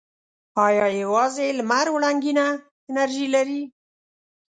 آیا 0.67 0.87
یوازې 1.01 1.47
لمر 1.57 1.87
وړنګینه 1.91 2.45
انرژي 2.89 3.27
لري؟ 3.35 3.61